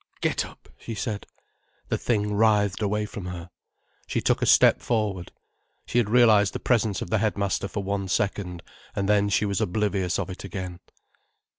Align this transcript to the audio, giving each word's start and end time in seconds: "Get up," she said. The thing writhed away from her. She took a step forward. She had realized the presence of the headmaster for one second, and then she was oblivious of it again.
"Get 0.19 0.43
up," 0.47 0.67
she 0.79 0.95
said. 0.95 1.27
The 1.89 1.97
thing 1.99 2.33
writhed 2.33 2.81
away 2.81 3.05
from 3.05 3.25
her. 3.25 3.51
She 4.07 4.19
took 4.19 4.41
a 4.41 4.47
step 4.47 4.81
forward. 4.81 5.31
She 5.85 5.99
had 5.99 6.09
realized 6.09 6.53
the 6.53 6.59
presence 6.59 7.03
of 7.03 7.11
the 7.11 7.19
headmaster 7.19 7.67
for 7.67 7.83
one 7.83 8.07
second, 8.07 8.63
and 8.95 9.07
then 9.07 9.29
she 9.29 9.45
was 9.45 9.61
oblivious 9.61 10.17
of 10.17 10.31
it 10.31 10.43
again. 10.43 10.79